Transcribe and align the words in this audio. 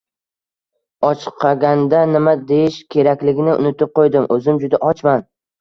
Ochqaganda 1.09 1.99
nima 2.13 2.35
deyish 2.53 2.81
kerakligini 2.97 3.55
unutib 3.61 3.95
qoʻydim, 4.01 4.29
oʻzim 4.39 4.61
juda 4.65 4.85
ochman 4.93 5.27